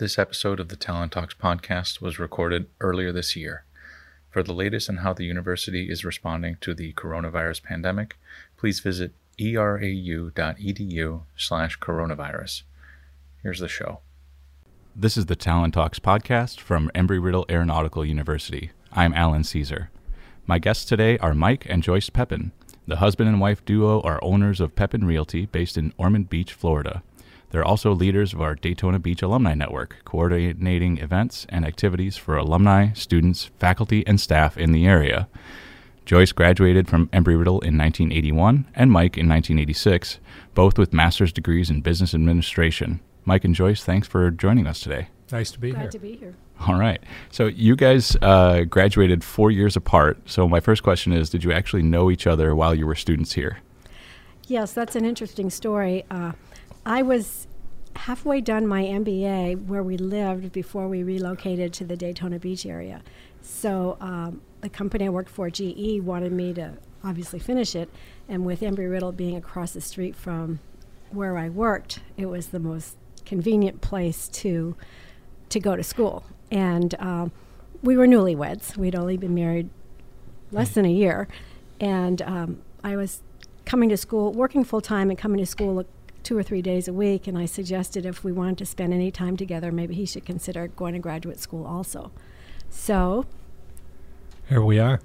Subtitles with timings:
[0.00, 3.64] This episode of the Talent Talks podcast was recorded earlier this year.
[4.30, 8.16] For the latest on how the university is responding to the coronavirus pandemic,
[8.56, 12.62] please visit erau.edu slash coronavirus.
[13.42, 14.00] Here's the show.
[14.96, 18.70] This is the Talent Talks podcast from Embry-Riddle Aeronautical University.
[18.94, 19.90] I'm Alan Caesar.
[20.46, 22.52] My guests today are Mike and Joyce Pepin.
[22.86, 27.02] The husband and wife duo are owners of Pepin Realty based in Ormond Beach, Florida.
[27.50, 32.92] They're also leaders of our Daytona Beach Alumni Network, coordinating events and activities for alumni,
[32.92, 35.28] students, faculty, and staff in the area.
[36.04, 40.18] Joyce graduated from Embry-Riddle in 1981 and Mike in 1986,
[40.54, 43.00] both with master's degrees in business administration.
[43.24, 45.08] Mike and Joyce, thanks for joining us today.
[45.30, 45.90] Nice to be Glad here.
[45.90, 46.34] to be here.
[46.66, 47.00] All right.
[47.30, 50.18] So you guys uh, graduated four years apart.
[50.26, 53.34] So my first question is, did you actually know each other while you were students
[53.34, 53.58] here?
[54.48, 56.04] Yes, that's an interesting story.
[56.10, 56.32] Uh,
[56.84, 57.46] I was
[57.96, 63.02] halfway done my MBA where we lived before we relocated to the Daytona Beach area.
[63.42, 67.90] So um, the company I worked for, GE, wanted me to obviously finish it.
[68.28, 70.60] And with Embry Riddle being across the street from
[71.10, 74.76] where I worked, it was the most convenient place to
[75.48, 76.24] to go to school.
[76.50, 77.32] And um,
[77.82, 78.76] we were newlyweds.
[78.76, 79.68] We'd only been married
[80.52, 81.26] less than a year,
[81.80, 83.22] and um, I was
[83.64, 85.84] coming to school, working full time, and coming to school
[86.22, 87.26] two or three days a week.
[87.26, 90.68] And I suggested if we wanted to spend any time together, maybe he should consider
[90.68, 92.12] going to graduate school also.
[92.68, 93.26] So
[94.48, 95.00] Here we are.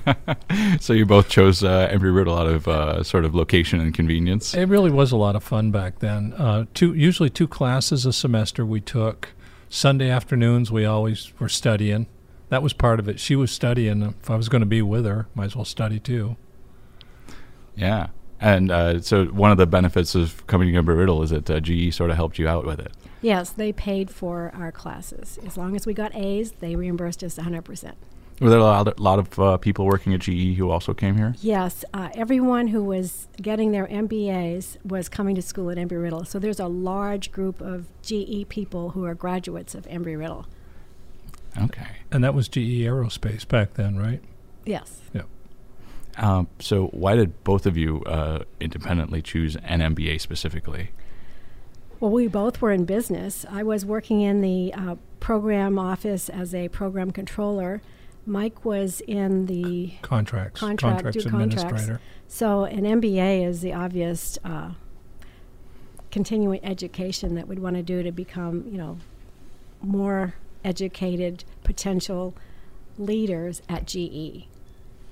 [0.80, 4.54] so you both chose uh, Embry-Riddle out of uh, sort of location and convenience.
[4.54, 6.32] It really was a lot of fun back then.
[6.34, 9.30] Uh, two, usually two classes a semester we took.
[9.68, 12.06] Sunday afternoons we always were studying.
[12.50, 13.18] That was part of it.
[13.18, 14.02] She was studying.
[14.02, 16.36] If I was going to be with her, might as well study too.
[17.74, 18.08] Yeah.
[18.42, 21.94] And uh, so one of the benefits of coming to Embry-Riddle is that uh, GE
[21.94, 22.92] sort of helped you out with it.
[23.22, 25.38] yes, they paid for our classes.
[25.46, 27.92] As long as we got A's, they reimbursed us 100%.
[28.40, 31.36] Were there a lot, lot of uh, people working at GE who also came here?
[31.40, 36.24] Yes, uh, everyone who was getting their MBAs was coming to school at Embry Riddle.
[36.24, 40.46] So there's a large group of GE people who are graduates of Embry Riddle.
[41.56, 41.98] Okay.
[42.10, 44.20] And that was GE Aerospace back then, right?
[44.64, 44.98] Yes.
[46.18, 50.90] Um, so why did both of you uh, independently choose an MBA specifically?
[52.00, 53.46] Well, we both were in business.
[53.48, 57.80] I was working in the uh, program office as a program controller.
[58.26, 60.60] Mike was in the Contracts.
[60.60, 61.62] Contract- contracts do contracts.
[61.62, 62.00] administrator.
[62.28, 64.72] so an MBA is the obvious uh,
[66.10, 68.98] continuing education that we'd want to do to become, you know,
[69.80, 70.34] more
[70.64, 72.34] educated potential
[72.98, 73.86] leaders at.
[73.86, 74.46] GE.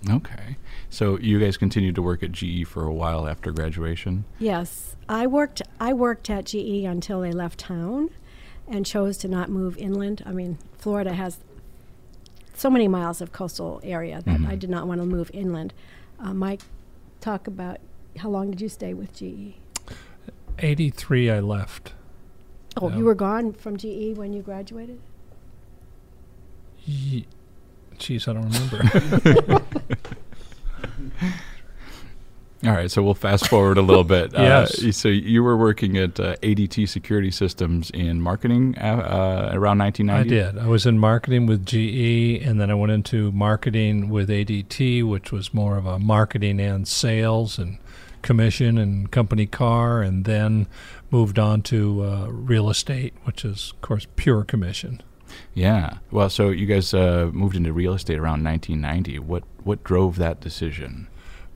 [0.08, 0.56] Okay.
[0.88, 4.24] So you guys continued to work at GE for a while after graduation?
[4.38, 5.60] Yes, I worked.
[5.78, 8.10] I worked at GE until they left town,
[8.66, 10.22] and chose to not move inland.
[10.24, 11.38] I mean, Florida has
[12.54, 14.58] so many miles of coastal area that I Mhm.
[14.58, 15.72] did not want to move inland.
[16.18, 16.60] Uh, Mike,
[17.20, 17.78] talk about
[18.18, 19.56] how long did you stay with GE?
[20.58, 21.94] 83 I left.
[22.76, 22.98] Oh, Yeah.
[22.98, 24.98] you were gone from GE when you graduated.
[26.84, 27.26] Ye-
[27.98, 29.62] Jeez, I don't remember.
[32.62, 34.32] All right, so we'll fast forward a little bit.
[34.40, 34.82] Yes.
[34.84, 39.80] Uh, so you were working at uh, ADT Security Systems in marketing uh, uh, around
[39.80, 40.28] I 1990?
[40.28, 40.58] did.
[40.62, 45.32] I was in marketing with GE, and then I went into marketing with ADT, which
[45.32, 47.78] was more of a marketing and sales and
[48.22, 50.66] commission and company car, and then
[51.10, 55.02] moved on to uh, real estate, which is, of course, pure commission.
[55.54, 55.98] Yeah.
[56.10, 59.18] Well, so you guys uh, moved into real estate around 1990.
[59.20, 61.06] What what drove that decision?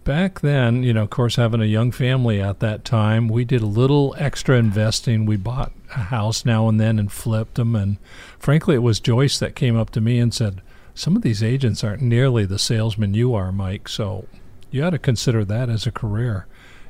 [0.04, 3.62] Back then, you know, of course, having a young family at that time, we did
[3.62, 5.24] a little extra investing.
[5.24, 7.74] We bought a house now and then and flipped them.
[7.74, 7.96] And
[8.38, 10.60] frankly, it was Joyce that came up to me and said,
[10.94, 13.88] Some of these agents aren't nearly the salesman you are, Mike.
[13.88, 14.26] So
[14.70, 16.46] you ought to consider that as a career.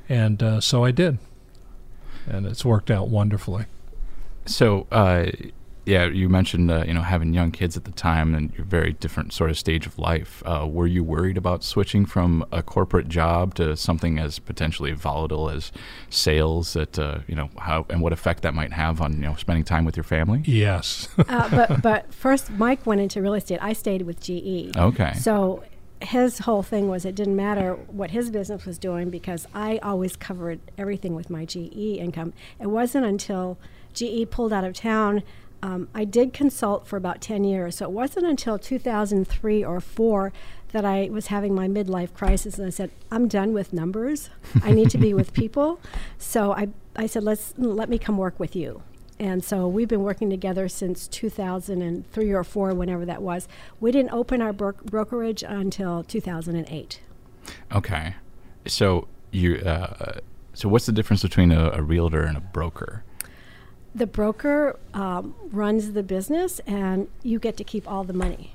[0.09, 1.19] And uh, so I did.
[2.27, 3.67] And it's worked out wonderfully.
[4.47, 5.27] So, uh,
[5.87, 8.93] yeah, you mentioned uh, you know having young kids at the time and your very
[8.93, 10.43] different sort of stage of life.
[10.47, 15.51] Uh, were you worried about switching from a corporate job to something as potentially volatile
[15.51, 15.73] as
[16.11, 16.73] sales?
[16.73, 19.65] That uh, you know how and what effect that might have on you know spending
[19.65, 20.43] time with your family?
[20.45, 21.09] Yes.
[21.19, 23.59] uh, but but first, Mike went into real estate.
[23.61, 24.77] I stayed with GE.
[24.77, 25.13] Okay.
[25.15, 25.63] So
[26.05, 30.17] his whole thing was it didn't matter what his business was doing because I always
[30.17, 32.33] covered everything with my GE income.
[32.61, 33.59] It wasn't until
[33.95, 35.23] GE pulled out of town.
[35.65, 40.31] Um, I did consult for about 10 years, so it wasn't until 2003 or 4
[40.73, 44.29] that I was having my midlife crisis, and I said, "I'm done with numbers.
[44.63, 45.81] I need to be with people."
[46.19, 48.83] So I, I said, "Let's let me come work with you."
[49.19, 53.49] And so we've been working together since 2003 or 4, whenever that was.
[53.81, 57.01] We didn't open our bro- brokerage until 2008.
[57.73, 58.17] Okay.
[58.67, 60.19] So you uh,
[60.53, 63.03] so what's the difference between a, a realtor and a broker?
[63.95, 68.53] The broker um, runs the business, and you get to keep all the money.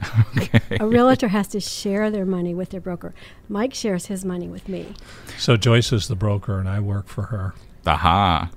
[0.38, 0.78] okay.
[0.80, 3.14] A realtor has to share their money with their broker.
[3.48, 4.94] Mike shares his money with me.
[5.36, 7.54] So Joyce is the broker, and I work for her.
[7.86, 8.50] Aha.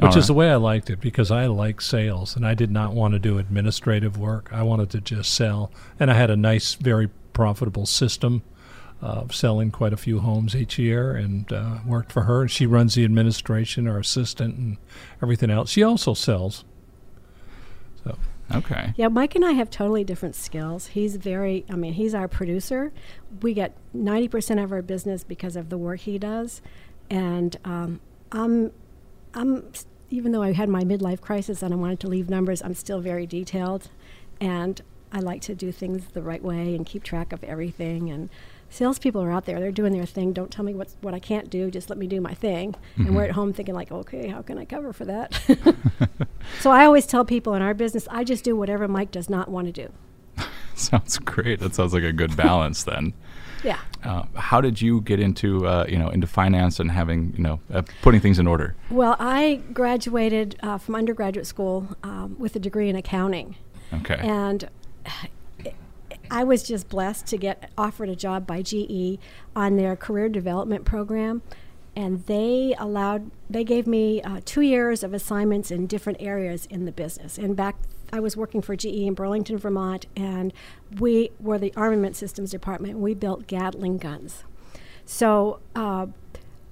[0.00, 2.70] Which All is the way I liked it because I like sales and I did
[2.70, 4.48] not want to do administrative work.
[4.50, 5.70] I wanted to just sell.
[5.98, 8.42] And I had a nice, very profitable system
[9.00, 12.46] of selling quite a few homes each year and uh, worked for her.
[12.46, 14.76] She runs the administration, our assistant, and
[15.22, 15.70] everything else.
[15.70, 16.64] She also sells.
[18.04, 18.16] So
[18.52, 18.92] Okay.
[18.96, 20.88] Yeah, Mike and I have totally different skills.
[20.88, 22.92] He's very, I mean, he's our producer.
[23.42, 26.60] We get 90% of our business because of the work he does.
[27.08, 28.00] And um,
[28.32, 28.72] I'm,
[29.34, 29.70] I'm,
[30.10, 33.00] even though I had my midlife crisis and I wanted to leave numbers, I'm still
[33.00, 33.88] very detailed.
[34.40, 34.80] And
[35.12, 38.10] I like to do things the right way and keep track of everything.
[38.10, 38.30] And
[38.70, 40.32] salespeople are out there, they're doing their thing.
[40.32, 42.74] Don't tell me what's, what I can't do, just let me do my thing.
[42.96, 45.38] And we're at home thinking, like, okay, how can I cover for that?
[46.60, 49.48] so I always tell people in our business, I just do whatever Mike does not
[49.48, 49.92] want to do.
[50.74, 51.60] Sounds great.
[51.60, 53.12] That sounds like a good balance then.
[53.62, 53.78] Yeah.
[54.02, 57.60] Uh, how did you get into uh, you know into finance and having you know
[57.70, 58.74] uh, putting things in order?
[58.90, 63.56] Well, I graduated uh, from undergraduate school um, with a degree in accounting.
[63.92, 64.18] Okay.
[64.18, 64.70] And
[66.30, 69.18] I was just blessed to get offered a job by GE
[69.56, 71.42] on their career development program.
[71.96, 76.84] And they allowed, they gave me uh, two years of assignments in different areas in
[76.84, 77.36] the business.
[77.36, 77.76] And back,
[78.12, 80.52] I was working for GE in Burlington, Vermont, and
[80.98, 82.98] we were the armament systems department.
[82.98, 84.44] We built Gatling guns.
[85.04, 86.06] So uh,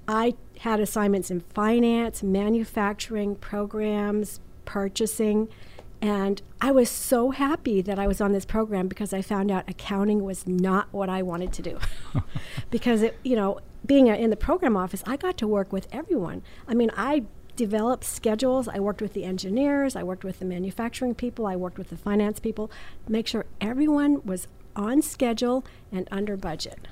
[0.07, 5.49] I had assignments in finance, manufacturing, programs, purchasing,
[6.01, 9.69] and I was so happy that I was on this program because I found out
[9.69, 11.79] accounting was not what I wanted to do.
[12.69, 15.87] because it, you know, being a, in the program office, I got to work with
[15.91, 16.41] everyone.
[16.67, 17.23] I mean, I
[17.57, 18.69] developed schedules.
[18.69, 19.95] I worked with the engineers.
[19.95, 21.45] I worked with the manufacturing people.
[21.45, 22.71] I worked with the finance people.
[23.07, 26.87] Make sure everyone was on schedule and under budget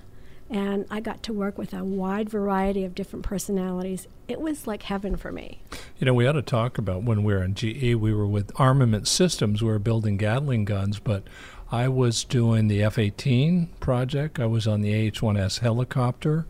[0.49, 4.07] and I got to work with a wide variety of different personalities.
[4.27, 5.61] It was like heaven for me.
[5.99, 8.51] You know, we ought to talk about when we were in GE, we were with
[8.55, 11.23] Armament Systems, we were building Gatling guns, but
[11.71, 14.39] I was doing the F 18 project.
[14.39, 16.45] I was on the AH 1S helicopter,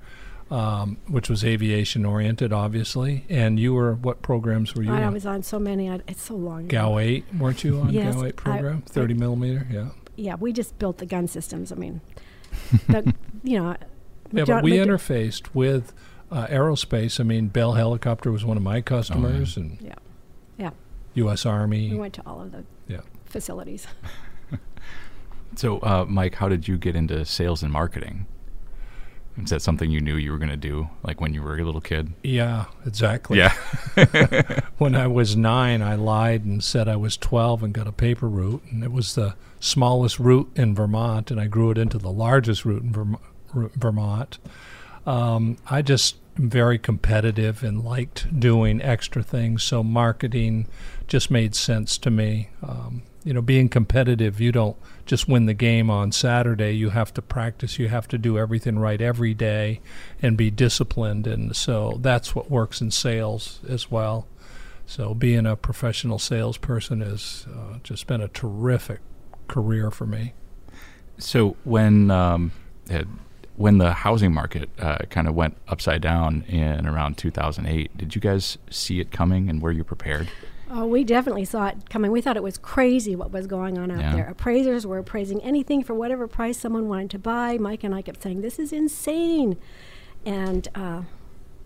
[0.52, 3.26] um, which was aviation oriented, obviously.
[3.30, 5.14] And you were, what programs were you I on?
[5.14, 5.90] was on so many.
[5.90, 6.66] I, it's so long.
[6.66, 6.90] ago.
[6.92, 8.84] GAU 8, weren't you on Yes, GAU 8 program?
[8.86, 9.90] I- 30 millimeter, yeah.
[10.16, 11.72] Yeah, we just built the gun systems.
[11.72, 12.02] I mean,
[12.88, 13.14] the,
[13.48, 13.76] you know.
[14.32, 15.94] Yeah, but we Mc- interfaced with
[16.32, 17.20] uh, aerospace.
[17.20, 19.94] I mean, Bell Helicopter was one of my customers, and Yeah,
[20.58, 20.72] yeah.
[21.16, 21.46] U.S.
[21.46, 21.90] Army.
[21.92, 23.02] We went to all of the Yeah.
[23.26, 23.88] facilities.
[25.56, 28.28] So, uh, Mike, how did you get into sales and marketing?
[29.42, 31.64] Is that something you knew you were going to do, like when you were a
[31.64, 32.14] little kid?
[32.24, 33.38] Yeah, exactly.
[33.40, 33.54] Yeah.
[34.78, 38.28] When I was nine, I lied and said I was 12 and got a paper
[38.30, 42.12] route, and it was the smallest route in Vermont, and I grew it into the
[42.12, 43.20] largest route in Verm- Ru-
[43.54, 44.40] Vermont.
[45.06, 50.68] Um, I just am very competitive and liked doing extra things, so marketing
[51.08, 52.50] just made sense to me.
[52.62, 56.72] Um, you know, being competitive, you don't just win the game on Saturday.
[56.72, 57.78] You have to practice.
[57.78, 59.82] You have to do everything right every day
[60.22, 61.28] and be disciplined.
[61.28, 64.28] And so that's what works in sales as well.
[64.86, 69.02] So being a professional salesperson has uh, just been a terrific
[69.50, 70.34] career for me.
[71.18, 72.54] So when um,
[73.58, 78.22] when the housing market uh, kind of went upside down in around 2008, did you
[78.22, 80.30] guys see it coming and were you prepared?
[80.70, 82.12] Oh, we definitely saw it coming.
[82.12, 84.16] We thought it was crazy what was going on out Yeah.
[84.16, 84.28] there.
[84.28, 87.58] Appraisers were appraising anything for whatever price someone wanted to buy.
[87.58, 89.58] Mike and I kept saying, "This is insane,"
[90.26, 91.02] and uh,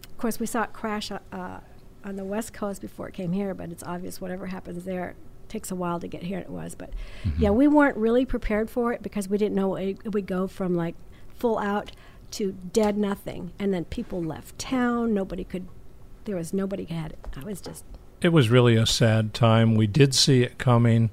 [0.05, 1.60] of course, we saw it crash uh, uh,
[2.05, 3.53] on the West Coast before it came here.
[3.55, 5.15] But it's obvious whatever happens there
[5.50, 6.38] takes a while to get here.
[6.39, 6.93] It was, but
[7.39, 10.48] yeah, we weren't really prepared for it because we didn't know it, it would go
[10.48, 10.95] from like
[11.41, 11.91] full out
[12.31, 15.13] to dead nothing, and then people left town.
[15.13, 15.67] Nobody could.
[16.25, 17.19] There was nobody had it.
[17.36, 17.83] I was just
[18.21, 19.75] It was really a sad time.
[19.75, 21.10] We did see it coming.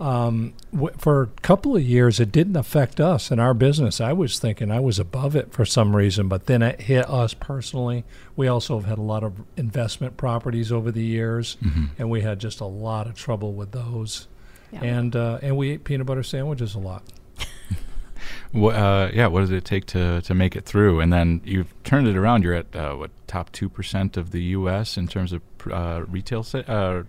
[0.00, 4.00] Um, w- for a couple of years, it didn't affect us in our business.
[4.00, 7.32] I was thinking I was above it for some reason, but then it hit us
[7.34, 8.04] personally.
[8.36, 11.56] We also have had a lot of investment properties over the years,
[11.98, 14.26] and we had just a lot of trouble with those.
[14.72, 14.82] yeah.
[14.82, 17.02] And uh, and we ate peanut butter sandwiches a lot.
[18.54, 21.00] Uh, yeah, what does it take to, to make it through?
[21.00, 22.42] And then you've turned it around.
[22.42, 24.96] You're at uh, what top two percent of the U.S.
[24.96, 27.02] in terms of uh, retail sa- uh,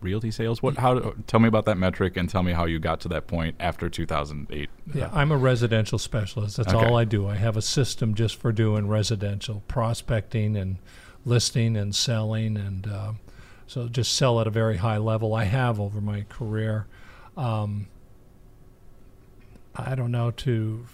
[0.00, 0.62] realty sales.
[0.62, 0.76] What?
[0.76, 1.14] How?
[1.26, 3.88] Tell me about that metric and tell me how you got to that point after
[3.88, 4.68] 2008.
[4.94, 6.56] Yeah, I'm a residential specialist.
[6.58, 6.86] That's Okay.
[6.86, 7.26] all I do.
[7.26, 10.76] I have a system just for doing residential prospecting and
[11.24, 13.12] listing and selling, and uh,
[13.66, 15.34] so just sell at a very high level.
[15.34, 16.86] I have over my career.
[17.36, 17.86] Um,
[19.76, 20.86] I don't know to.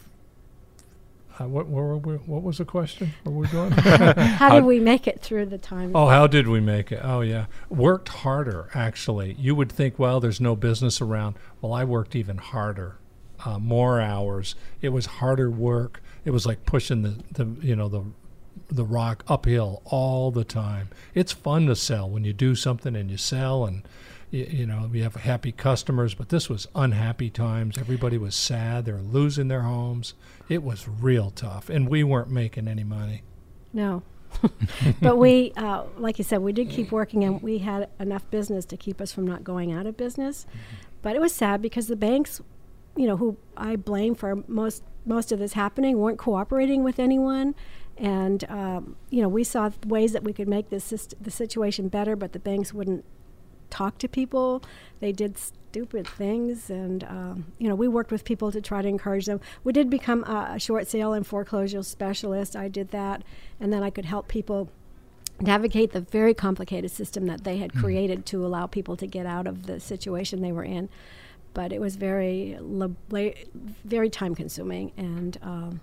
[1.38, 3.14] Uh, what, what, were we- what was the question?
[3.24, 3.70] Where were we going?
[3.72, 5.92] How, How- did we make it through the time?
[5.94, 7.00] Oh, how did we make it?
[7.02, 7.46] Oh, yeah.
[7.70, 9.34] Worked harder, actually.
[9.38, 11.36] You would think, well, there's no business around.
[11.62, 12.98] Well, I worked even harder,
[13.44, 14.54] uh, more hours.
[14.82, 16.02] It was harder work.
[16.26, 18.02] It was like pushing the, the you know, the
[18.72, 20.88] the rock uphill all the time.
[21.14, 23.82] It's fun to sell when you do something and you sell and
[24.30, 26.14] you, you know we have happy customers.
[26.14, 27.78] But this was unhappy times.
[27.78, 28.84] Everybody was sad.
[28.84, 30.14] They were losing their homes.
[30.48, 33.22] It was real tough, and we weren't making any money.
[33.72, 34.02] No.
[35.00, 38.64] but we, uh, like you said, we did keep working and we had enough business
[38.64, 40.46] to keep us from not going out of business.
[41.02, 42.40] But it was sad because the banks,
[42.96, 47.54] you know, who I blame for most most of this happening, weren't cooperating with anyone.
[47.96, 52.16] And um, you know, we saw ways that we could make this the situation better,
[52.16, 53.04] but the banks wouldn't
[53.70, 54.62] talk to people.
[55.00, 58.88] They did stupid things, and um, you know, we worked with people to try to
[58.88, 59.40] encourage them.
[59.64, 62.56] We did become a, a short sale and foreclosure specialist.
[62.56, 63.22] I did that,
[63.60, 64.68] and then I could help people
[65.40, 69.46] navigate the very complicated system that they had created to allow people to get out
[69.46, 70.88] of the situation they were in.
[71.54, 72.96] But it was very, lab-
[73.84, 75.80] very time consuming, and um,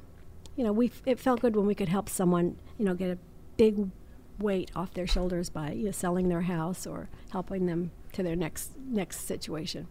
[0.56, 3.10] you know, we f- it felt good when we could help someone, you know, get
[3.10, 3.18] a
[3.58, 3.90] big
[4.40, 8.36] weight off their shoulders by you know, selling their house or helping them to their
[8.36, 9.88] next next situation.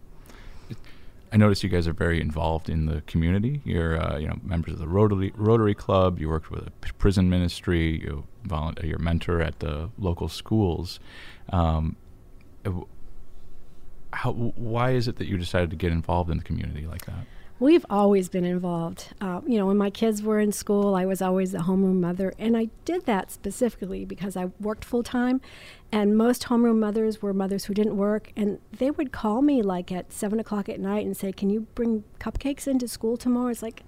[1.31, 3.61] I noticed you guys are very involved in the community.
[3.65, 6.19] You're, uh, you know, members of the Rotary Rotary Club.
[6.19, 8.01] You worked with a prison ministry.
[8.01, 8.85] You volunteer.
[8.85, 10.99] You're mentor at the local schools.
[11.49, 11.97] Um,
[14.13, 14.31] how?
[14.31, 17.25] Why is it that you decided to get involved in the community like that?
[17.59, 19.15] We've always been involved.
[19.19, 22.31] Uh, you know, when my kids were in school, I was always the homeroom mother,
[22.37, 25.41] and I did that specifically because I worked full time,
[25.91, 29.91] and most homeroom mothers were mothers who didn't work, and they would call me like
[29.91, 33.63] at seven o'clock at night and say, "Can you bring cupcakes into school tomorrow?" It's
[33.63, 33.81] like,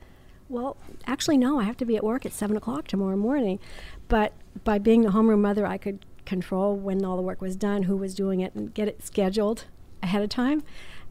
[0.50, 3.60] well, actually, no, I have to be at work at seven o'clock tomorrow morning,
[4.08, 4.34] but
[4.64, 7.96] by being the homeroom mother, I could control when all the work was done, who
[7.96, 9.66] was doing it, and get it scheduled
[10.02, 10.64] ahead of time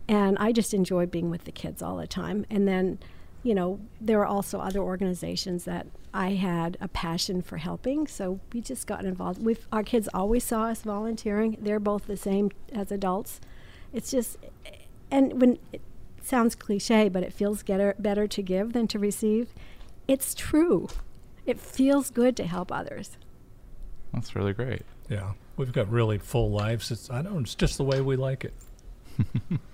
[0.09, 2.47] and I just enjoyed being with the kids all the time.
[2.49, 2.99] And then,
[3.43, 8.41] you know, there were also other organizations that I had a passion for helping, so
[8.53, 9.45] we just got involved.
[9.45, 11.59] We've our kids always saw us volunteering.
[11.61, 13.41] They're both the same as adults.
[13.93, 14.39] It's just,
[15.11, 15.83] and when it
[16.23, 19.53] sounds cliche, but it feels getter, better to give than to receive.
[20.07, 20.89] It's true.
[21.45, 23.19] It feels good to help others.
[24.13, 24.83] That's really great.
[25.11, 26.91] Yeah, we've got really full lives.
[26.91, 27.43] It's I don't.
[27.43, 28.55] It's just the way we like it.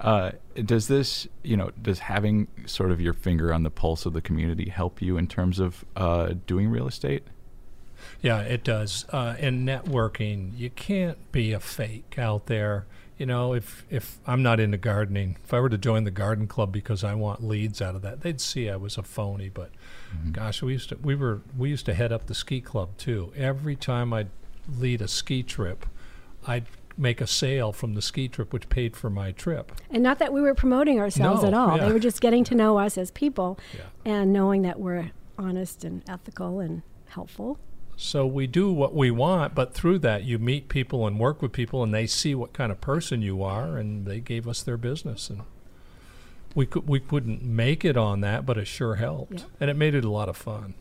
[0.00, 0.32] Uh,
[0.64, 4.20] does this, you know, does having sort of your finger on the pulse of the
[4.20, 7.22] community help you in terms of uh, doing real estate?
[8.20, 9.06] Yeah, it does.
[9.10, 12.86] Uh, in networking, you can't be a fake out there.
[13.18, 16.46] You know, if if I'm not into gardening, if I were to join the garden
[16.46, 19.48] club because I want leads out of that, they'd see I was a phony.
[19.48, 19.70] But
[20.32, 23.32] gosh, we used to we were we used to head up the ski club too.
[23.34, 24.28] Every time I'd
[24.78, 25.86] lead a ski trip,
[26.46, 26.66] I'd
[26.98, 29.72] make a sale from the ski trip, which paid for my trip.
[29.90, 31.76] And not that we were promoting ourselves No, at all.
[31.76, 31.86] yeah.
[31.86, 33.82] They were just getting to know us as people Yeah.
[34.04, 37.58] and knowing that we're honest and ethical and helpful.
[37.98, 41.52] So we do what we want, but through that you meet people and work with
[41.52, 44.76] people, and they see what kind of person you are, and they gave us their
[44.76, 45.42] business, and
[46.54, 49.44] we could we couldn't make it on that, but it sure helped, Yeah.
[49.60, 50.74] and it made it a lot of fun.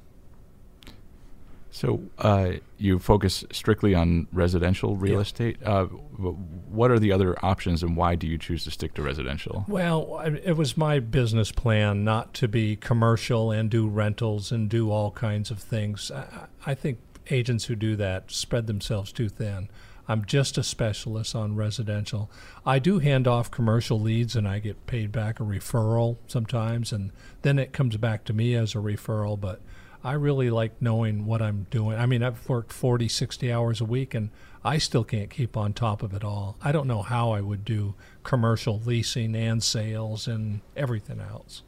[1.75, 5.20] So uh, you focus strictly on residential real Yeah.
[5.20, 5.58] estate.
[5.62, 9.65] Uh, what are the other options, and why do you choose to stick to residential?
[9.67, 14.89] Well, it was my business plan not to be commercial and do rentals and do
[14.89, 16.12] all kinds of things.
[16.12, 19.67] I, I think agents who do that spread themselves too thin.
[20.08, 22.32] I'm just a specialist on residential.
[22.65, 27.12] I do hand off commercial leads and I get paid back a referral sometimes, and
[27.41, 29.38] then it comes back to me as a referral.
[29.38, 29.60] But
[30.05, 31.97] I really like knowing what I'm doing.
[31.97, 34.29] I mean, I've worked 40, 60 hours a week, and
[34.63, 36.57] I still can't keep on top of it all.
[36.62, 41.63] I don't know how I would do commercial leasing and sales and everything else.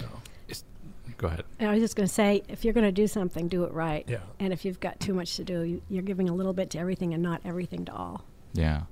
[0.00, 0.06] So,
[1.16, 1.44] Go ahead.
[1.60, 3.72] And I was just going to say, if you're going to do something, do it
[3.72, 4.04] right.
[4.08, 4.18] yeah.
[4.40, 6.78] And if you've got too much to do, you, you're giving a little bit to
[6.78, 8.24] everything and not everything to all.
[8.52, 8.82] Yeah.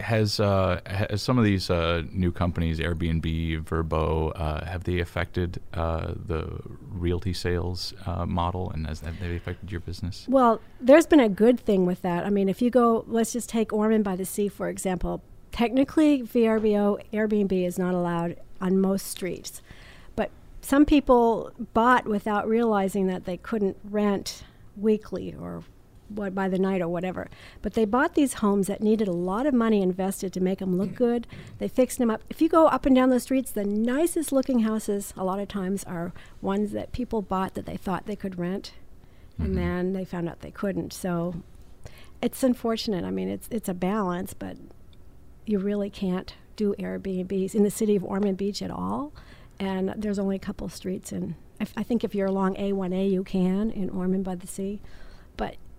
[0.00, 5.60] Has uh, has some of these uh, new companies, Airbnb, Vrbo, uh, have they affected
[5.74, 10.26] uh, the realty sales uh, model, and has have they affected your business?
[10.28, 12.24] Well, there's been a good thing with that.
[12.24, 15.22] I mean, if you go, let's just take Ormond by the Sea for example.
[15.50, 19.62] Technically, VRBO Airbnb is not allowed on most streets,
[20.14, 24.44] but some people bought without realizing that they couldn't rent
[24.76, 25.64] weekly or
[26.08, 27.28] what by the night or whatever.
[27.62, 30.76] But they bought these homes that needed a lot of money invested to make them
[30.78, 31.26] look good.
[31.58, 32.22] They fixed them up.
[32.30, 35.48] If you go up and down the streets, the nicest looking houses a lot of
[35.48, 38.72] times are ones that people bought that they thought they could rent,
[39.38, 39.44] Mhm.
[39.44, 40.92] and then they found out they couldn't.
[40.92, 41.34] So
[42.22, 43.04] it's unfortunate.
[43.04, 44.56] I mean, it's it's a balance, but
[45.46, 49.12] you really can't do Airbnbs in the city of Ormond Beach at all.
[49.60, 53.24] And there's only a couple streets, and I, I think if you're along A1A, you
[53.24, 54.80] can in Ormond by the Sea.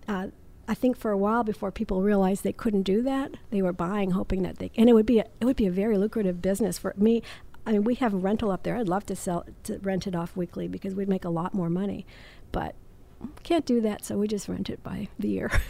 [0.08, 0.28] Uh,
[0.68, 4.12] I think for a while before people realized they couldn't do that, they were buying,
[4.12, 6.78] hoping that they and it would be a, it would be a very lucrative business
[6.78, 7.22] for me.
[7.66, 8.76] I mean, we have a rental up there.
[8.76, 11.68] I'd love to sell to rent it off weekly because we'd make a lot more
[11.68, 12.06] money,
[12.52, 12.74] but
[13.42, 15.50] can't do that, so we just rent it by the year.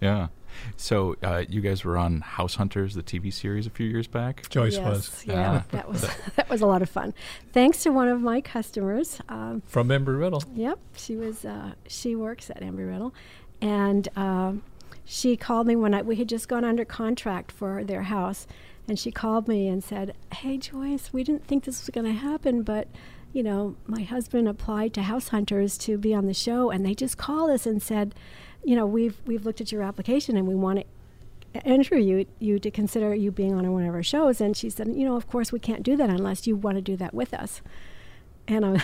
[0.00, 0.28] Yeah.
[0.76, 4.48] So uh, you guys were on House Hunters, the TV series, a few years back.
[4.48, 5.64] Joyce yes, was Yeah, Ah.
[5.70, 6.02] that was
[6.36, 7.14] that was a lot of fun.
[7.52, 9.20] Thanks to one of my customers.
[9.28, 10.42] Um, from Embry Riddle.
[10.54, 11.44] Yep, she was.
[11.44, 13.14] Uh, she works at Embry Riddle,
[13.60, 14.62] and um,
[15.04, 18.46] she called me when I, we had just gone under contract for their house,
[18.88, 22.12] and she called me and said, "Hey Joyce, we didn't think this was going to
[22.18, 22.88] happen, but."
[23.34, 26.94] You know, my husband applied to House Hunters to be on the show, and they
[26.94, 28.14] just called us and said,
[28.64, 30.84] "You know, we've we've looked at your application, and we want
[31.54, 34.70] to interview you, you to consider you being on one of our shows." And she
[34.70, 37.14] said, "You know, of course we can't do that unless you want to do that
[37.14, 37.62] with us."
[38.48, 38.68] And I,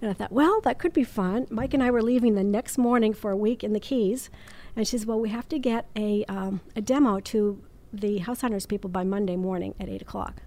[0.00, 1.46] and I thought, well, that could be fun.
[1.50, 4.30] Mike and I were leaving the next morning for a week in the Keys,
[4.74, 8.42] and she says, well, we have to get a um, a demo to the House
[8.42, 10.42] Hunters people by Monday morning at eight o'clock.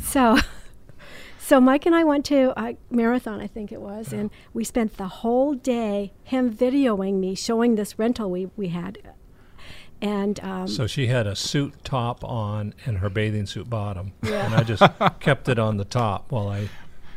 [0.00, 0.38] So,
[1.44, 4.96] so Mike and I went to a Marathon, I think it was, and we spent
[4.96, 8.98] the whole day him videoing me, showing this rental we we had,
[10.00, 14.12] and um, So she had a suit top on and her bathing suit bottom.
[14.22, 14.46] Yeah.
[14.46, 14.82] And I just
[15.20, 16.68] kept it on the top while I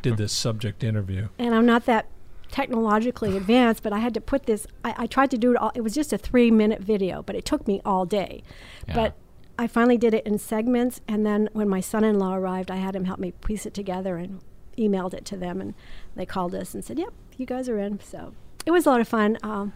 [0.02, 1.30] did this subject interview.
[1.40, 2.08] and I'm not that
[2.52, 4.68] technologically advanced, but I had to put this.
[4.84, 5.72] I, I tried to do it all.
[5.74, 8.44] It was just a three minute video, but it took me all day.
[8.88, 8.94] Yeah.
[8.94, 9.16] But
[9.58, 12.76] I finally did it in segments, and then when my son in law arrived, I
[12.76, 14.42] had him help me piece it together and
[14.78, 15.74] emailed it to them, and
[16.16, 18.34] they called us and said, "Yep, you guys are in." So
[18.66, 19.38] it was a lot of fun.
[19.44, 19.74] Um,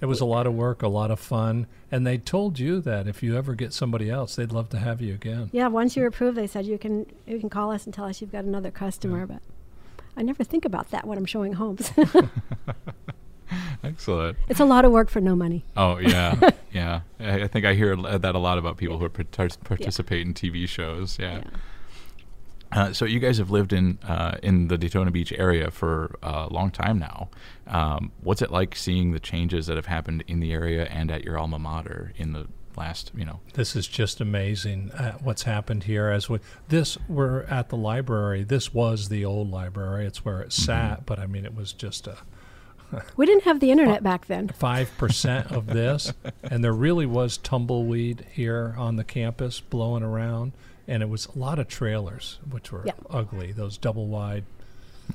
[0.00, 3.06] It was a lot of work, a lot of fun, and they told you that
[3.06, 5.48] if you ever get somebody else, they'd love to have you again.
[5.52, 8.20] yeah, once you're approved, they said you can you can call us and tell us
[8.20, 9.40] you've got another customer, but.
[10.14, 11.90] I never think about that when I'm showing homes.
[13.84, 14.38] Excellent.
[14.48, 15.64] it's a lot of work for no money.
[15.76, 17.00] Oh yeah, yeah.
[17.20, 20.68] I, I think I hear that a lot about people who partic- participate in TV
[20.68, 21.18] shows.
[21.18, 21.38] Yeah.
[21.38, 21.44] Yeah.
[22.74, 26.48] Uh, so you guys have lived in uh, in the Daytona Beach area for a
[26.48, 27.28] long time now.
[27.66, 31.22] Um, what's it like seeing the changes that have happened in the area and at
[31.22, 33.40] your alma mater in the last, you know?
[33.52, 36.08] This is just amazing uh, what's happened here.
[36.08, 36.38] As we
[36.68, 38.42] this, we're at the library.
[38.42, 40.06] This was the old library.
[40.06, 42.18] It's where it sat, but I mean, it was just a
[43.16, 44.48] We didn't have the internet back then.
[44.48, 50.52] five percent of this, and there really was tumbleweed here on the campus blowing around,
[50.88, 52.92] and it was a lot of trailers, which were Yeah.
[53.10, 53.52] ugly.
[53.52, 54.44] Those double wide.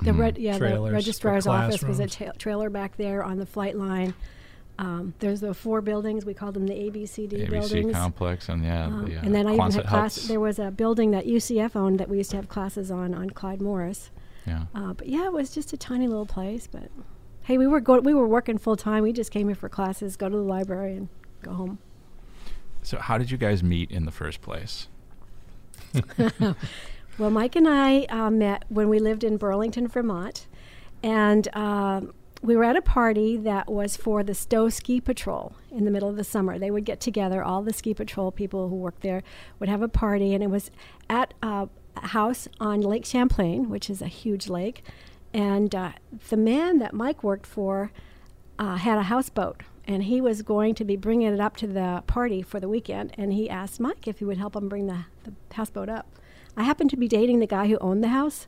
[0.02, 2.32] The red, yeah, the Trailers for registrar's office was a classrooms.
[2.34, 4.14] ta- trailer back there on the flight line.
[4.78, 6.24] Um, there's the four buildings.
[6.24, 7.92] We called them the ABCD ABC buildings.
[7.94, 10.14] complex and yeah, Um, the, uh, and then I even had class.
[10.16, 10.28] huts.
[10.28, 13.30] There was a building that UCF owned that we used to have classes on on
[13.30, 14.10] Clyde Morris.
[14.46, 14.66] yeah.
[14.74, 16.68] Uh, but yeah, it was just a tiny little place.
[16.70, 16.90] But
[17.48, 19.02] hey, we were go- we were working full time.
[19.02, 21.08] We just came here for classes, go to the library, and
[21.42, 21.78] go home.
[22.82, 24.86] So how did you guys meet in the first place?
[27.18, 30.46] Well, Mike and I uh, met when we lived in Burlington, Vermont,
[31.02, 35.84] and um, we were at a party that was for the Stowe Ski Patrol in
[35.84, 36.60] the middle of the summer.
[36.60, 39.24] They would get together, all the ski patrol people who worked there
[39.58, 40.70] would have a party, and it was
[41.10, 44.84] at uh, a house on Lake Champlain, which is a huge lake.
[45.34, 45.92] And uh,
[46.30, 47.92] the man that Mike worked for
[48.58, 52.02] uh, had a houseboat, and he was going to be bringing it up to the
[52.06, 53.14] party for the weekend.
[53.18, 56.06] And he asked Mike if he would help him bring the, the houseboat up.
[56.56, 58.46] I happened to be dating the guy who owned the house,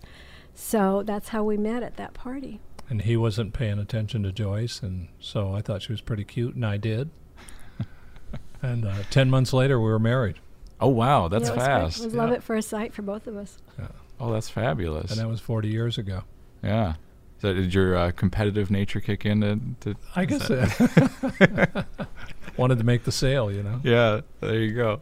[0.54, 2.60] so that's how we met at that party.
[2.88, 6.56] And he wasn't paying attention to Joyce, and so I thought she was pretty cute,
[6.56, 7.10] and I did.
[8.62, 10.36] and uh, ten months later, we were married,
[10.80, 11.66] Oh wow, that's Yeah, it was great.
[11.66, 12.00] fast.
[12.00, 12.36] It was love Yeah.
[12.36, 13.58] at first sight for both of us.
[14.18, 15.10] Oh, that's fabulous.
[15.12, 16.24] and that was forty years ago.
[16.62, 16.94] Yeah.
[17.40, 19.40] So did your uh, competitive nature kick in?
[19.40, 22.04] To, to I guess that- uh,
[22.56, 23.80] wanted to make the sale, you know.
[23.82, 25.00] yeah, there you go.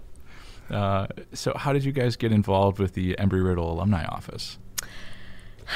[0.70, 4.58] Uh, so, how did you guys get involved with the Embry Riddle Alumni Office?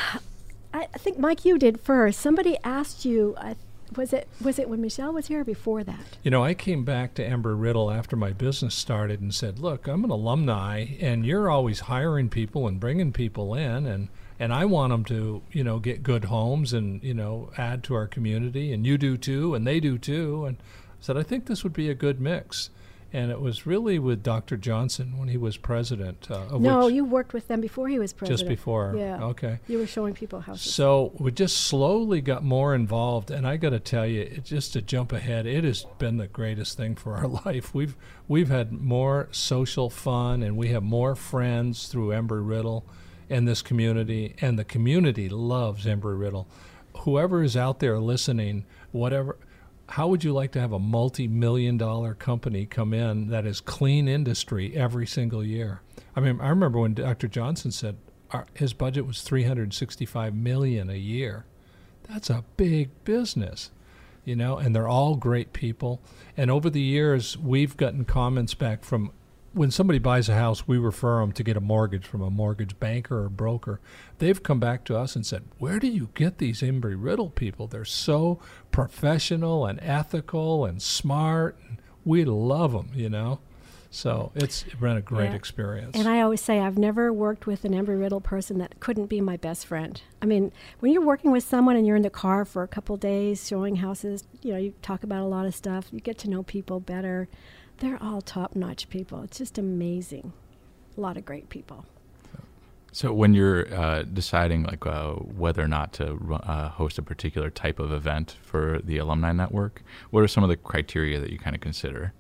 [0.75, 2.21] I, I think Mike, you did first.
[2.21, 3.35] Somebody asked you.
[3.39, 3.57] I,
[3.97, 6.17] was it was it when Michelle was here or before that?
[6.23, 9.87] You know, I came back to Embry Riddle after my business started and said, "Look,
[9.87, 14.65] I'm an alumni, and you're always hiring people and bringing people in, and and I
[14.65, 18.73] want them to, you know, get good homes and you know add to our community,
[18.73, 21.73] and you do too, and they do too." And I said, "I think this would
[21.73, 22.71] be a good mix."
[23.15, 24.57] And it was really with Dr.
[24.57, 26.29] Johnson when he was president.
[26.31, 28.39] Uh, of No, you worked with them before he was president.
[28.41, 28.95] just before.
[28.97, 29.23] Yeah.
[29.25, 29.59] Okay.
[29.69, 30.73] You were showing people houses.
[30.73, 34.73] So we just slowly got more involved, and I got to tell you, it, just
[34.73, 37.75] to jump ahead, it has been the greatest thing for our life.
[37.75, 37.97] We've
[38.29, 42.87] we've had more social fun, and we have more friends through Embry Riddle
[43.29, 46.49] and this community, and the community loves Embry Riddle.
[46.99, 49.37] Whoever is out there listening, whatever.
[49.93, 54.09] How would you like to have a multi-million dollar company come in that is clean
[54.09, 55.83] industry every single year?
[56.17, 57.29] I mean, I remember when Dr.
[57.29, 57.99] Johnson said
[58.31, 61.45] our, his budget was 365 million a year.
[62.09, 63.71] That's a big business,
[64.25, 66.01] you know, and they're all great people.
[66.39, 69.13] And over the years, we've gotten comments back from
[69.53, 72.79] when somebody buys a house, we refer them to get a mortgage from a mortgage
[72.81, 73.81] banker or broker.
[74.19, 77.67] They've come back to us and said, "Where do you get these Embry Riddle people?
[77.67, 81.57] They're so professional and ethical and smart.
[81.69, 83.41] And we love them, you know."
[83.95, 85.37] So it's been a great Yeah.
[85.37, 85.99] experience.
[85.99, 89.21] And I always say I've never worked with an Embry Riddle person that couldn't be
[89.21, 90.01] my best friend.
[90.23, 92.97] I mean, when you're working with someone and you're in the car for a couple
[92.97, 96.31] days showing houses, you know, you talk about a lot of stuff, you get to
[96.31, 97.29] know people better.
[97.83, 99.25] They're all top notch people.
[99.25, 100.33] It's just amazing.
[100.97, 101.85] A lot of great people.
[102.93, 107.51] So, when you're uh, deciding like uh, whether or not to uh, host a particular
[107.51, 111.41] type of event for the alumni network, what are some of the criteria that you
[111.41, 112.13] kind of consider?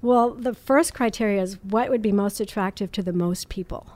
[0.00, 3.86] Well, the first criteria is what would be most attractive to the most people.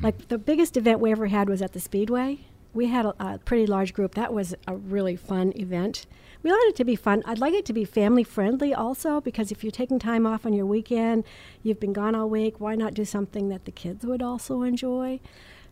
[0.00, 2.46] Like the biggest event we ever had was at the Speedway.
[2.72, 4.14] We had a, a pretty large group.
[4.14, 6.06] That was a really fun event.
[6.42, 7.22] We wanted it to be fun.
[7.26, 10.52] I'd like it to be family friendly also because if you're taking time off on
[10.52, 11.24] your weekend,
[11.62, 15.20] you've been gone all week, why not do something that the kids would also enjoy?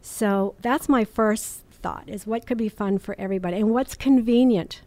[0.03, 4.83] So that's my first thought is what could be fun for everybody and what's convenient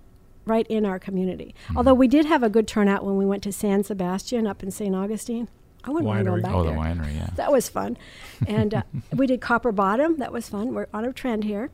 [0.45, 1.55] right in our community.
[1.75, 4.71] Although we did have a good turnout when we went to San Sebastian up in
[4.71, 4.95] St.
[4.95, 5.47] Augustine.
[5.83, 6.43] I wouldn't mind going Winery.
[6.43, 6.73] back oh, there.
[6.73, 7.29] the winery, yeah.
[7.35, 7.97] That was fun.
[8.47, 10.17] And uh, we did Copper Bottom.
[10.17, 10.75] That was fun.
[10.75, 11.71] We're on a trend here.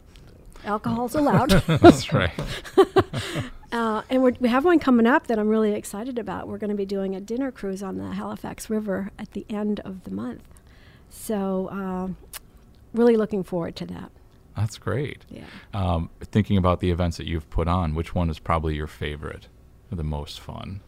[0.63, 1.50] Alcohol's allowed.
[1.67, 2.32] That's right.
[3.71, 6.47] uh, and we're, we have one coming up that I'm really excited about.
[6.47, 9.80] We're going to be doing a dinner cruise on the Halifax River at the end
[9.82, 10.43] of the month.
[11.10, 12.39] So, uh,
[12.93, 14.12] really looking forward to that.
[14.56, 15.23] That's great.
[15.30, 15.43] Yeah.
[15.73, 19.47] Um, thinking about the events that you've put on, which one is probably your favorite
[19.91, 20.82] or the most fun?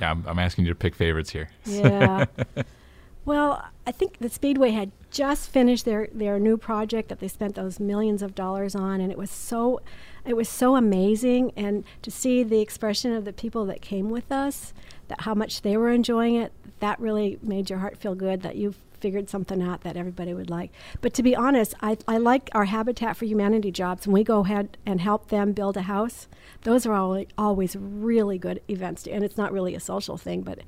[0.00, 1.48] Yeah, I'm, I'm asking you to pick favorites here.
[1.64, 2.26] Yeah.
[3.24, 7.54] well, I think the Speedway had just finished their, their new project that they spent
[7.54, 9.80] those millions of dollars on, and it was so
[10.26, 11.52] it was so amazing.
[11.56, 14.74] And to see the expression of the people that came with us,
[15.08, 18.42] that how much they were enjoying it, that really made your heart feel good.
[18.42, 20.72] That you figured something out that everybody would like.
[21.00, 24.06] But to be honest, I, I like our Habitat for Humanity jobs.
[24.06, 26.28] When we go ahead and help them build a house,
[26.62, 29.06] those are al- always really good events.
[29.06, 30.60] And it's not really a social thing, but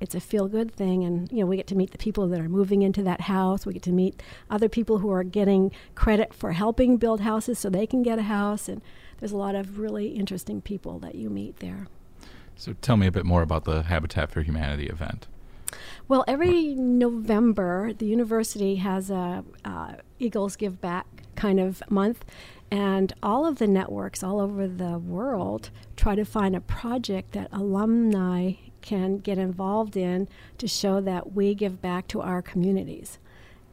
[0.00, 1.04] it's a feel good thing.
[1.04, 3.66] And, you know, we get to meet the people that are moving into that house.
[3.66, 7.70] We get to meet other people who are getting credit for helping build houses so
[7.70, 8.68] they can get a house.
[8.68, 8.82] And
[9.18, 11.88] there's a lot of really interesting people that you meet there.
[12.56, 15.26] So tell me a bit more about the Habitat for Humanity event.
[16.08, 21.06] Well, every November, the university has a uh, Eagles Give Back
[21.36, 22.24] kind of month,
[22.70, 27.48] and all of the networks all over the world try to find a project that
[27.52, 33.18] alumni can get involved in to show that we give back to our communities.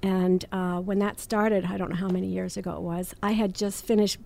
[0.02, 3.32] And uh, when that started, I don't know how many years ago it was, I
[3.32, 4.20] had just finished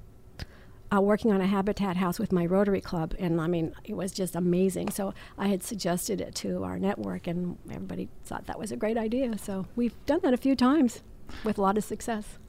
[0.92, 4.12] uh, working on a habitat house with my Rotary Club, and I mean, it was
[4.12, 4.90] just amazing.
[4.90, 8.98] So I had suggested it to our network, and everybody thought that was a great
[8.98, 9.38] idea.
[9.38, 11.02] So we've done that a few times
[11.44, 12.40] with a lot of success.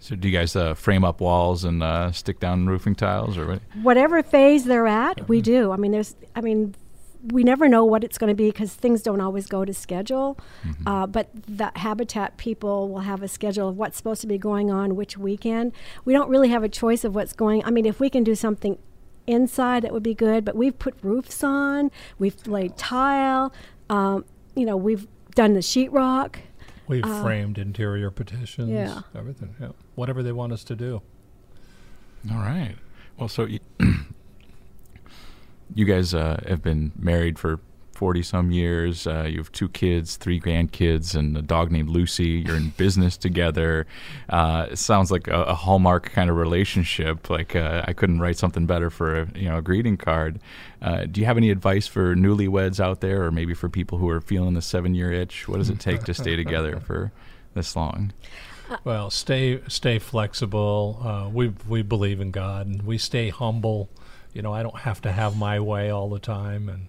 [0.00, 3.46] So do you guys uh, frame up walls and uh, stick down roofing tiles, or
[3.46, 3.62] what?
[3.82, 5.70] Whatever phase they're at, we do.
[5.72, 6.74] I mean, there's, I mean,
[7.22, 10.38] we never know what it's going to be because things don't always go to schedule.
[10.86, 14.70] Uh, but the habitat people will have a schedule of what's supposed to be going
[14.70, 15.72] on which weekend.
[16.04, 17.64] We don't really have a choice of what's going.
[17.64, 18.78] I mean, if we can do something
[19.26, 20.44] inside, that would be good.
[20.44, 23.52] But we've put roofs on, we've laid tile.
[23.90, 26.36] Um, you know, we've done the sheetrock.
[26.88, 29.02] We've Uh, framed interior petitions, yeah.
[29.14, 29.68] everything, yeah.
[29.94, 31.02] whatever they want us to do.
[32.30, 32.76] All right.
[33.16, 33.60] Well, so you,
[35.74, 37.60] you guys uh, have been married for
[38.00, 39.06] 40 some years.
[39.06, 42.42] Uh, you have two kids, three grandkids, and a dog named Lucy.
[42.46, 43.86] You're in business together.
[44.30, 47.28] Uh, it sounds like a, a, hallmark kind of relationship.
[47.28, 50.40] Like uh, I couldn't write something better for a, you know a greeting card.
[50.80, 54.08] Uh, do you have any advice for newlyweds out there, or maybe for people who
[54.08, 55.46] are feeling the seven year itch?
[55.46, 57.12] What does it take to stay together for
[57.52, 58.14] this long?
[58.82, 61.02] Well, stay stay flexible.
[61.04, 63.90] Uh, we we believe in God, and we stay humble.
[64.32, 66.86] You know, I don't have to have my way all the time, and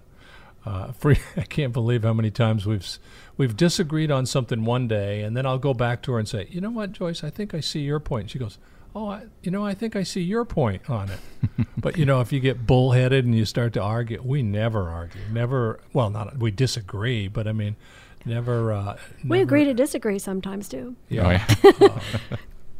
[0.66, 2.88] uh, for, I can't believe how many times we've
[3.38, 6.48] we've disagreed on something one day, and then I'll go back to her and say,
[6.50, 7.24] "You know what, Joyce?
[7.24, 8.58] I think I see your point." And she goes,
[8.96, 11.20] "Oh, I, you know, I think I see your point on it."
[11.78, 15.22] but you know, if you get bullheaded and you start to argue, we never argue.
[15.32, 15.80] Never.
[15.94, 17.76] Well, not we disagree, but I mean,
[18.26, 18.72] never.
[18.72, 20.96] Uh, we never, agree to disagree sometimes too.
[21.10, 21.46] Yeah.
[21.64, 21.88] Oh, yeah.
[22.32, 22.38] uh,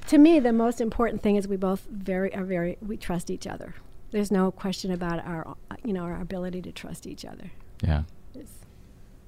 [0.08, 3.48] to me, the most important thing is we both very are very we trust each
[3.48, 3.74] other.
[4.12, 7.52] There's no question about our you know our ability to trust each other.
[7.82, 8.04] Yeah.
[8.36, 8.52] It's,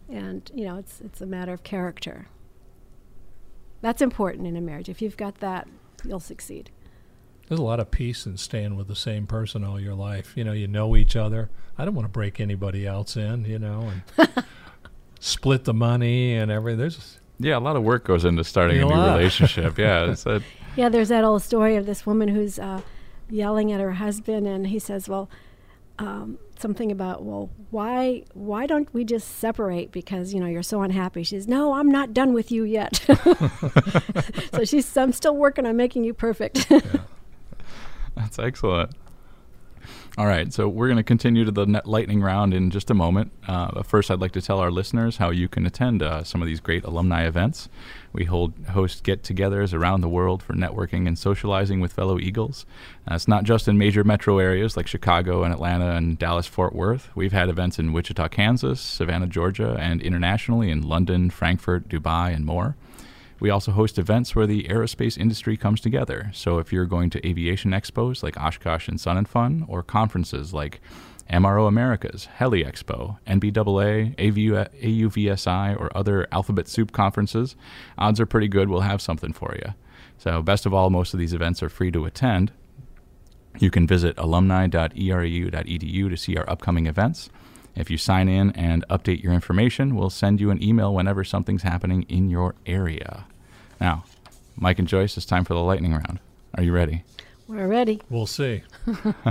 [0.10, 2.28] and you know, it's it's a matter of character.
[3.82, 4.89] That's important in a marriage.
[4.89, 5.67] If you've got that,
[6.06, 6.69] you'll succeed.
[7.48, 10.34] There's a lot of peace in staying with the same person all your life.
[10.36, 11.50] You know, you know each other.
[11.78, 13.46] I don't want to break anybody else in.
[13.46, 14.46] You know, and
[15.19, 16.80] split the money and everything.
[16.80, 19.78] There's yeah, a lot of work goes into starting a, a new relationship.
[19.78, 20.41] yeah, a,
[20.76, 20.89] yeah.
[20.89, 22.82] There's that old story of this woman who's uh,
[23.30, 25.30] yelling at her husband, and he says, "Well."
[26.00, 30.82] Um, something about well why why don't we just separate because you know you're so
[30.82, 32.96] unhappy she says no i'm not done with you yet
[34.54, 36.80] so she's i'm still working on making you perfect yeah.
[38.16, 38.92] that's excellent
[40.17, 43.32] all right, so we're going to continue to the lightning round in just a moment.
[43.48, 46.41] Uh, but first, I'd like to tell our listeners how you can attend uh, some
[46.41, 47.69] of these great alumni events.
[48.12, 52.67] We hold host get-togethers around the world for networking and socializing with fellow Eagles.
[53.10, 57.10] Uh, it's not just in major metro areas like Chicago and Atlanta and Dallas-Fort Worth.
[57.15, 62.46] We've had events in Wichita, Kansas, Savannah, Georgia, and internationally in London, Frankfurt, Dubai, and
[62.46, 62.76] more.
[63.43, 66.32] We also host events where the aerospace industry comes together.
[66.34, 70.53] So if you're going to aviation expos like Oshkosh and Sun and Fun, or conferences
[70.53, 70.79] like
[71.29, 77.58] MRO Americas, Heli Expo, NBAA, AUVSI, or other alphabet soup conferences,
[77.97, 79.73] odds are pretty good we'll have something for you.
[80.17, 82.53] So, best of all, most of these events are free to attend.
[83.60, 87.29] You can visit alumni.erau.edu to see our upcoming events.
[87.75, 91.63] If you sign in and update your information, we'll send you an email whenever something's
[91.63, 93.25] happening in your area.
[93.80, 94.04] Now,
[94.56, 96.20] Mike and Joyce, it's time for the lightning round.
[96.56, 97.04] Are you ready?
[97.48, 98.02] We're ready.
[98.10, 98.64] We'll see.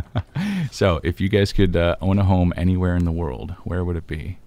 [0.70, 3.96] so, if you guys could uh, own a home anywhere in the world, where would
[3.96, 4.38] it be?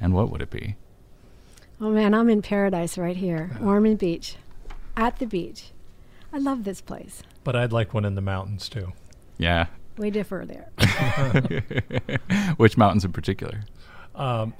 [0.00, 0.76] And what would it be?
[1.80, 4.36] Oh man, I'm in paradise right here, Ormond Beach,
[4.96, 5.70] at the beach.
[6.32, 7.22] I love this place.
[7.44, 8.92] But I'd like one in the mountains too.
[9.38, 9.66] Yeah.
[9.96, 10.70] We differ there.
[12.56, 13.62] Which mountains in particular?
[14.14, 14.54] Um,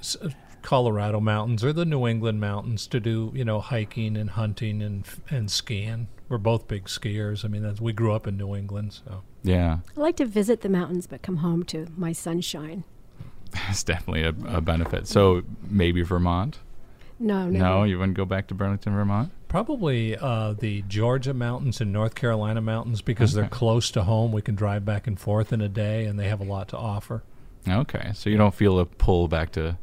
[0.62, 5.04] Colorado mountains or the New England mountains to do you know hiking and hunting and
[5.30, 6.08] and skiing.
[6.28, 7.44] We're both big skiers.
[7.44, 9.78] I mean, we grew up in New England, so yeah.
[9.96, 12.84] I like to visit the mountains, but come home to my sunshine.
[13.50, 15.08] That's definitely a, a benefit.
[15.08, 16.58] So maybe Vermont.
[17.18, 17.58] No, no.
[17.58, 19.32] No, you wouldn't go back to Burlington, Vermont.
[19.48, 23.40] Probably uh, the Georgia mountains and North Carolina mountains because okay.
[23.40, 24.30] they're close to home.
[24.30, 26.76] We can drive back and forth in a day, and they have a lot to
[26.76, 27.22] offer.
[27.66, 29.78] Okay, so you don't feel a pull back to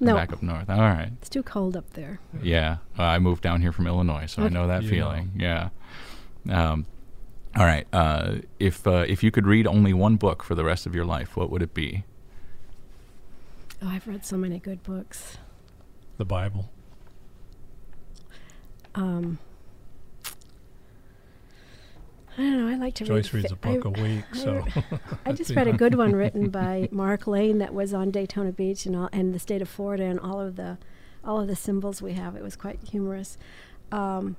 [0.00, 0.14] no.
[0.14, 0.68] back up north.
[0.68, 1.10] All right.
[1.20, 2.20] It's too cold up there.
[2.42, 4.50] Yeah, uh, I moved down here from Illinois, so okay.
[4.50, 5.32] I know that you feeling.
[5.34, 5.70] Know.
[6.46, 6.70] Yeah.
[6.70, 6.86] Um,
[7.56, 7.86] all right.
[7.92, 11.04] Uh, if uh, if you could read only one book for the rest of your
[11.04, 12.04] life, what would it be?
[13.82, 15.38] Oh, I've read so many good books.
[16.18, 16.70] The Bible.
[18.94, 19.38] Um,
[22.38, 22.72] I don't know.
[22.72, 23.42] I like to Joyce read.
[23.42, 24.64] reads a book a week, so.
[24.76, 24.82] I,
[25.26, 28.86] I just read a good one written by Mark Lane that was on Daytona Beach
[28.86, 30.78] and all, and the state of Florida and all of the,
[31.24, 32.36] all of the symbols we have.
[32.36, 33.36] It was quite humorous.
[33.92, 34.36] Um,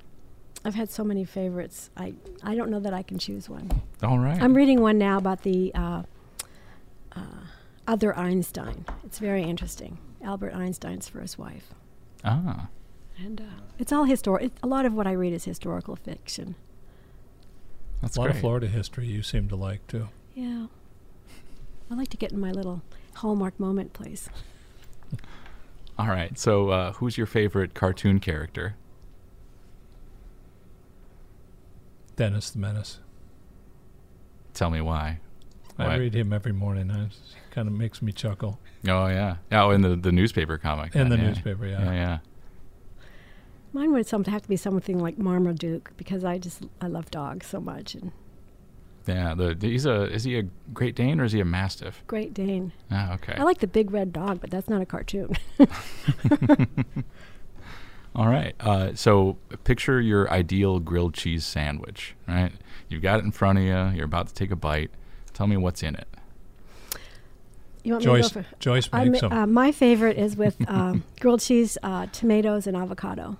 [0.63, 1.89] I've had so many favorites.
[1.97, 3.69] I I don't know that I can choose one.
[4.03, 4.41] All right.
[4.41, 6.03] I'm reading one now about the uh,
[7.15, 7.21] uh,
[7.87, 8.85] other Einstein.
[9.03, 9.97] It's very interesting.
[10.23, 11.73] Albert Einstein's first wife.
[12.23, 12.67] Ah.
[13.17, 14.51] And uh, it's all historic.
[14.61, 16.55] A lot of what I read is historical fiction.
[18.01, 18.35] That's a lot great.
[18.35, 20.09] of Florida history you seem to like too.
[20.35, 20.67] Yeah.
[21.89, 22.81] I like to get in my little
[23.15, 24.29] Hallmark moment place.
[25.99, 26.37] All right.
[26.39, 28.75] So, uh, who's your favorite cartoon character?
[32.15, 32.99] Dennis the Menace.
[34.53, 35.19] Tell me why.
[35.77, 35.95] I Why?
[35.95, 36.91] read him every morning.
[36.91, 37.11] It
[37.49, 38.59] kind of makes me chuckle.
[38.87, 39.37] Oh yeah.
[39.51, 40.95] Oh, in the the newspaper comic.
[40.95, 41.23] In the yeah.
[41.23, 41.83] newspaper, yeah.
[41.83, 42.17] Yeah, yeah.
[43.73, 47.47] Mine would some, have to be something like Marmaduke because I just I love dogs
[47.47, 48.11] so much and
[49.07, 52.03] Yeah, the, he's a is he a Great Dane or is he a Mastiff?
[52.07, 52.73] Great Dane.
[52.91, 53.33] Ah, okay.
[53.37, 55.35] I like the big red dog, but that's not a cartoon.
[58.15, 58.55] All right.
[58.59, 62.13] Uh, so picture your ideal grilled cheese sandwich.
[62.27, 62.51] Right.
[62.89, 63.89] You've got it in front of you.
[63.95, 64.91] You're about to take a bite.
[65.33, 66.07] Tell me what's in it.
[67.83, 68.55] You want Joyce, me to go for?
[68.59, 69.37] Joyce I makes ma- them.
[69.37, 73.37] uh, my favorite is with um, grilled cheese, uh, tomatoes, and avocado.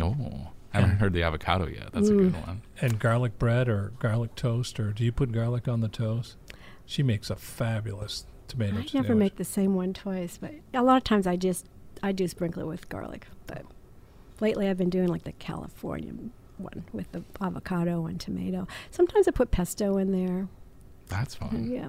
[0.00, 1.92] Oh, I haven't heard the avocado yet.
[1.92, 2.32] That's a mm.
[2.32, 2.62] good one.
[2.80, 6.36] and garlic bread or garlic toast, or do you put garlic on the toast?
[6.84, 9.16] She makes a fabulous tomato I never sandwich.
[9.16, 11.66] make the same one twice, but a lot of times I just
[12.02, 13.26] I do sprinkle it with garlic.
[13.46, 13.62] But
[14.40, 16.12] lately I've been doing like the California
[16.58, 18.66] one with the avocado and tomato.
[18.90, 20.48] Sometimes I put pesto in there.
[21.08, 21.70] That's fun.
[21.70, 21.88] Yeah.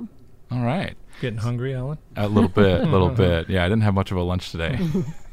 [0.51, 0.95] All right.
[1.21, 1.97] Getting hungry, Alan?
[2.15, 3.49] A little bit, a little bit.
[3.49, 4.79] Yeah, I didn't have much of a lunch today.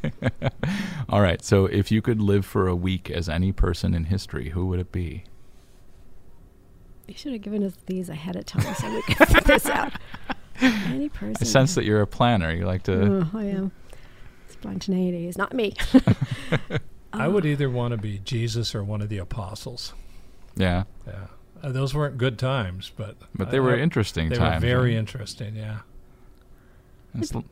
[1.08, 1.42] All right.
[1.44, 4.80] So, if you could live for a week as any person in history, who would
[4.80, 5.24] it be?
[7.06, 9.92] You should have given us these ahead of time so we could figure this out.
[10.60, 11.36] Any person.
[11.40, 12.52] I sense that you're a planner.
[12.52, 13.28] You like to.
[13.32, 13.72] Oh, I am.
[14.48, 15.74] Spontaneity is not me.
[17.12, 19.92] I would uh, either want to be Jesus or one of the apostles.
[20.56, 20.84] Yeah.
[21.06, 21.26] Yeah,
[21.62, 24.62] uh, those weren't good times, but But they I- were I- interesting They times.
[24.62, 24.98] were very right?
[24.98, 25.56] interesting.
[25.56, 25.80] Yeah,
[27.14, 27.44] It's l-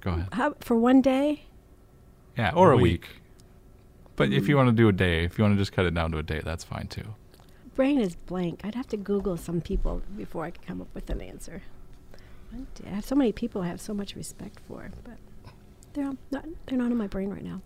[0.00, 0.28] Go ahead.
[0.32, 1.44] How, for one day,
[2.36, 3.02] Yeah, or A a week.
[3.02, 3.08] week.
[4.16, 5.94] But if you want to do a day, if you want to just cut it
[5.94, 7.14] down to a day, that's fine too.
[7.74, 8.60] brain is blank.
[8.62, 11.62] I'd have to Google some people before I could come up with an answer.
[12.86, 15.18] I have so many people I have so much respect for, but
[15.92, 17.62] they're not, they're not in my brain right now.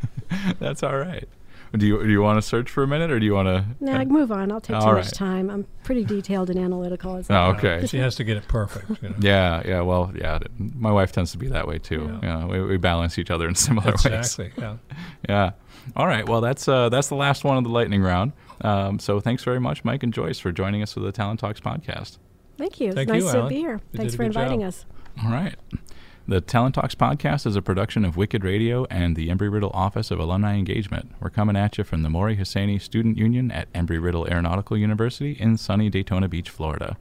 [0.60, 1.28] that's all right.
[1.76, 3.64] Do you do you want to search for a minute, or do you want to?
[3.78, 4.50] No, I move on.
[4.50, 5.48] I'll take too All much time.
[5.50, 7.14] I'm pretty detailed and analytical.
[7.16, 7.86] As Oh, Uh, okay.
[7.86, 9.02] she has to get it perfect.
[9.02, 9.14] You know?
[9.20, 9.80] Yeah, yeah.
[9.82, 10.38] Well, yeah.
[10.38, 12.18] th- My wife tends to be that way too.
[12.22, 12.40] Yeah.
[12.40, 14.04] Yeah, we, we balance each other in similar ways.
[14.06, 14.52] exactly.
[14.58, 14.76] Yeah.
[15.28, 15.50] Yeah.
[15.96, 16.28] All right.
[16.28, 18.32] Well, that's uh, that's the last one of the lightning round.
[18.62, 21.60] Um, so thanks very much, Mike and Joyce, for joining us for the Talent Talks
[21.60, 22.18] podcast.
[22.58, 22.88] Thank you.
[22.88, 23.48] It's Thank nice you, to Alan.
[23.48, 23.80] be here.
[23.92, 24.42] You Thanks for good job.
[24.42, 24.84] inviting us.
[25.24, 25.54] All right.
[26.30, 30.12] The Talent Talks podcast is a production of Wicked Radio and the Embry Riddle Office
[30.12, 31.10] of Alumni Engagement.
[31.18, 35.32] We're coming at you from the Mori Hosseini Student Union at Embry Riddle Aeronautical University
[35.32, 36.96] in sunny Daytona Beach, Florida.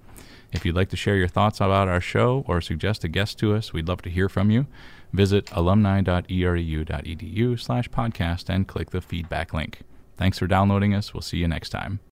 [0.51, 3.53] If you'd like to share your thoughts about our show or suggest a guest to
[3.53, 4.65] us, we'd love to hear from you.
[5.13, 9.81] Visit alumni.erau.edu slash podcast and click the feedback link.
[10.17, 11.13] Thanks for downloading us.
[11.13, 11.99] We'll see you next time.